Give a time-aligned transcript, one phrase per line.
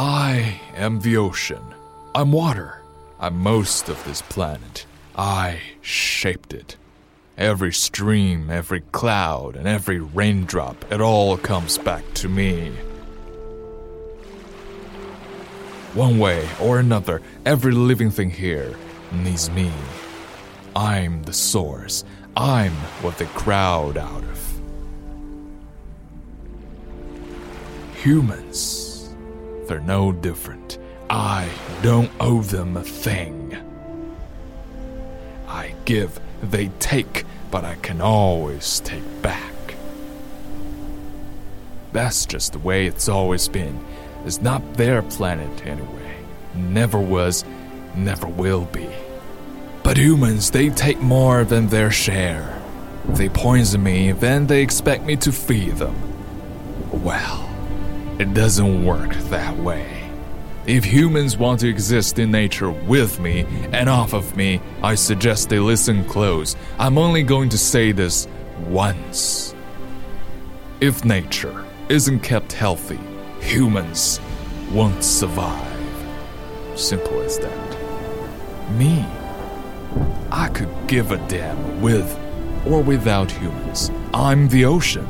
[0.00, 1.74] I am the ocean.
[2.14, 2.82] I'm water.
[3.18, 4.86] I'm most of this planet.
[5.16, 6.76] I shaped it.
[7.36, 12.70] Every stream, every cloud, and every raindrop, it all comes back to me.
[15.94, 18.76] One way or another, every living thing here
[19.10, 19.72] needs me.
[20.76, 22.04] I'm the source.
[22.36, 22.70] I'm
[23.02, 24.60] what they crowd out of.
[27.96, 28.87] Humans,
[29.68, 30.78] they're no different.
[31.10, 31.48] I
[31.82, 33.56] don't owe them a thing.
[35.46, 39.52] I give, they take, but I can always take back.
[41.92, 43.82] That's just the way it's always been.
[44.24, 46.24] It's not their planet anyway.
[46.54, 47.44] Never was,
[47.94, 48.88] never will be.
[49.82, 52.60] But humans, they take more than their share.
[53.06, 55.96] They poison me, then they expect me to feed them.
[56.92, 57.47] Well,
[58.18, 60.10] it doesn't work that way.
[60.66, 65.48] If humans want to exist in nature with me and off of me, I suggest
[65.48, 66.56] they listen close.
[66.78, 68.26] I'm only going to say this
[68.66, 69.54] once.
[70.80, 73.00] If nature isn't kept healthy,
[73.40, 74.20] humans
[74.72, 75.66] won't survive.
[76.74, 78.70] Simple as that.
[78.72, 79.06] Me,
[80.30, 82.18] I could give a damn with
[82.66, 83.90] or without humans.
[84.12, 85.06] I'm the ocean.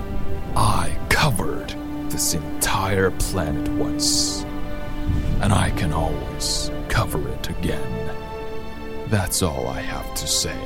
[0.55, 1.75] I covered
[2.11, 4.43] this entire planet once.
[5.41, 8.15] And I can always cover it again.
[9.09, 10.59] That's all I have to say.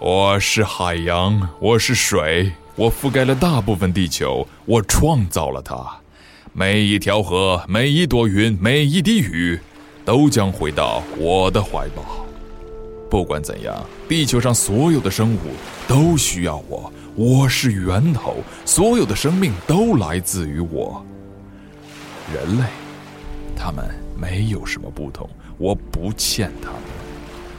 [0.00, 5.76] 我是海洋，我是水，我覆盖了大部分地球，我创造了它。
[6.52, 9.58] 每一条河，每一朵云，每一滴雨，
[10.04, 12.24] 都将回到我的怀抱。
[13.10, 13.74] 不管怎样，
[14.08, 15.40] 地球上所有的生物
[15.88, 21.04] 都需要我，我是源头，所有的生命都来自于我。
[22.32, 22.64] 人类，
[23.56, 23.84] 他们
[24.16, 25.28] 没有什么不同，
[25.58, 26.80] 我不欠他们，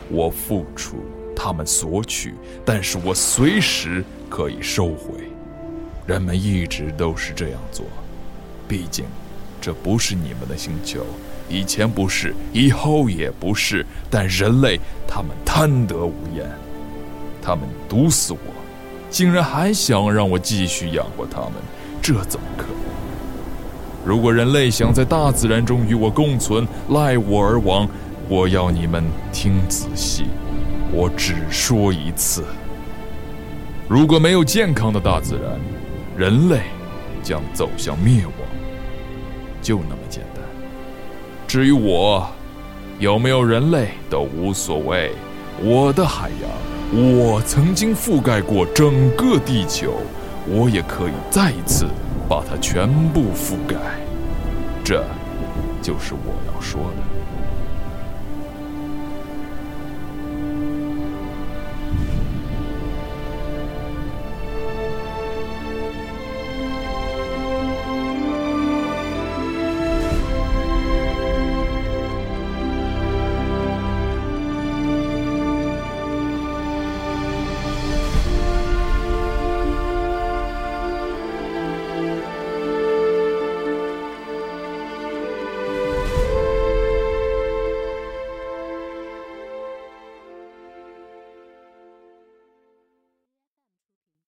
[0.09, 1.03] 我付出。
[1.41, 2.33] 他们索取，
[2.65, 5.13] 但是我随时可以收回。
[6.05, 7.85] 人们一直都是这样做，
[8.67, 9.05] 毕竟
[9.61, 10.99] 这不是你们的星球，
[11.47, 13.85] 以前不是，以后也不是。
[14.09, 14.77] 但人类
[15.07, 16.45] 他们贪得无厌，
[17.41, 18.39] 他们毒死我，
[19.09, 21.53] 竟然还想让我继续养活他们，
[22.01, 22.75] 这怎么可能？
[24.03, 27.87] 如果人类想在大自然中与我共存，赖我而亡，
[28.27, 30.25] 我要你们听仔细。
[30.91, 32.43] 我只说一次：
[33.87, 35.59] 如果没有健康的大自然，
[36.17, 36.61] 人类
[37.21, 38.33] 将走向灭亡。
[39.61, 40.43] 就那么简单。
[41.47, 42.27] 至于我，
[42.97, 45.11] 有没有人类都无所谓。
[45.61, 49.93] 我的海洋，我曾经覆盖过整个地球，
[50.47, 51.85] 我也可以再一次
[52.27, 53.75] 把它全部覆盖。
[54.83, 55.03] 这，
[55.81, 57.03] 就是我要说的。